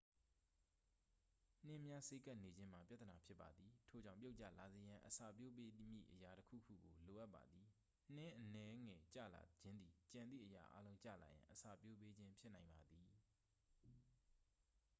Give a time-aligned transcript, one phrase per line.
[1.67, 7.67] နှင်းများစေးကပ်နေခြင်းမှာ ပြဿနာဖြစ်ပါသည် ထို့ကြောင့် ပြုတ်ကျလာစေရန် အစပျိုးပေးမည့်အရာတစ်ခုခုကို လိုအပ်ပါသည်
[8.15, 13.11] နှင်းအနည်းငယ်ကျလာခြင်းသည် ကျန်သည့်အရာအားလုံးကျလာရန် အစပျိုးပေးခြင်းဖြစ်နိုင်ပါသည်